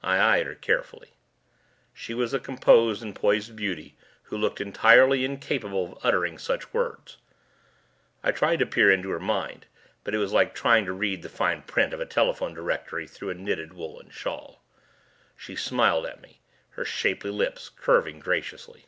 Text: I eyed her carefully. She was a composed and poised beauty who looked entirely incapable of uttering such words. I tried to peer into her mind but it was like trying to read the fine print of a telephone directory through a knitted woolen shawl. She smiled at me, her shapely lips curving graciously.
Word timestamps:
I 0.00 0.20
eyed 0.20 0.46
her 0.46 0.54
carefully. 0.54 1.14
She 1.92 2.14
was 2.14 2.32
a 2.32 2.38
composed 2.38 3.02
and 3.02 3.16
poised 3.16 3.56
beauty 3.56 3.96
who 4.22 4.38
looked 4.38 4.60
entirely 4.60 5.24
incapable 5.24 5.84
of 5.84 5.98
uttering 6.04 6.38
such 6.38 6.72
words. 6.72 7.16
I 8.22 8.30
tried 8.30 8.60
to 8.60 8.66
peer 8.66 8.92
into 8.92 9.10
her 9.10 9.18
mind 9.18 9.66
but 10.04 10.14
it 10.14 10.18
was 10.18 10.32
like 10.32 10.54
trying 10.54 10.84
to 10.84 10.92
read 10.92 11.22
the 11.22 11.28
fine 11.28 11.62
print 11.62 11.92
of 11.92 11.98
a 11.98 12.06
telephone 12.06 12.54
directory 12.54 13.08
through 13.08 13.30
a 13.30 13.34
knitted 13.34 13.72
woolen 13.72 14.10
shawl. 14.10 14.62
She 15.36 15.56
smiled 15.56 16.06
at 16.06 16.22
me, 16.22 16.40
her 16.78 16.84
shapely 16.84 17.32
lips 17.32 17.70
curving 17.70 18.20
graciously. 18.20 18.84